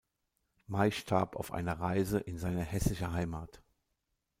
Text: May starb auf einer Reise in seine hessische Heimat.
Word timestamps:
May 0.67 0.89
starb 0.89 1.35
auf 1.35 1.51
einer 1.51 1.79
Reise 1.79 2.17
in 2.17 2.39
seine 2.39 2.63
hessische 2.63 3.13
Heimat. 3.13 3.61